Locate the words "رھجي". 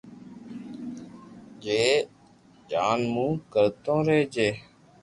4.07-4.49